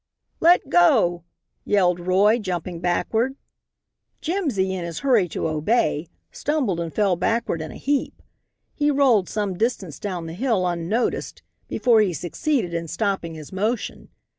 "Let 0.39 0.67
go!" 0.67 1.25
yelled 1.63 1.99
Roy, 1.99 2.39
jumping 2.39 2.79
backward. 2.79 3.35
Jimsy 4.19 4.73
in 4.73 4.83
his 4.83 5.01
hurry 5.01 5.27
to 5.29 5.47
obey 5.47 6.07
stumbled 6.31 6.79
and 6.79 6.91
fell 6.91 7.15
backward 7.15 7.61
in 7.61 7.69
a 7.69 7.75
heap. 7.77 8.19
He 8.73 8.89
rolled 8.89 9.29
some 9.29 9.59
distance 9.59 9.99
down 9.99 10.25
the 10.25 10.33
hill 10.33 10.65
unnoticed, 10.65 11.43
before 11.67 12.01
he 12.01 12.13
succeeded 12.13 12.73
in 12.73 12.87
stopping 12.87 13.35
his 13.35 13.53
motion. 13.53 14.09